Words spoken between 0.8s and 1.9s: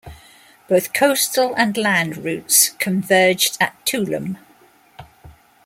coastal and